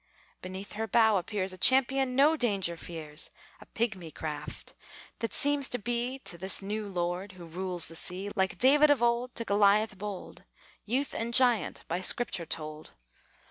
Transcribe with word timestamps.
Beneath 0.41 0.71
her 0.73 0.87
bow 0.87 1.17
appears 1.17 1.53
A 1.53 1.59
champion 1.59 2.15
no 2.15 2.35
danger 2.35 2.75
fears; 2.75 3.29
A 3.61 3.67
pigmy 3.67 4.09
craft, 4.09 4.73
that 5.19 5.31
seems 5.31 5.69
to 5.69 5.77
be 5.77 6.17
To 6.25 6.39
this 6.39 6.59
new 6.59 6.87
lord 6.87 7.33
who 7.33 7.45
rules 7.45 7.87
the 7.87 7.95
sea, 7.95 8.31
Like 8.35 8.57
David 8.57 8.89
of 8.89 9.03
old 9.03 9.35
to 9.35 9.45
Goliath 9.45 9.99
bold 9.99 10.43
Youth 10.87 11.13
and 11.13 11.35
giant, 11.35 11.83
by 11.87 12.01
Scripture 12.01 12.47
told. 12.47 12.93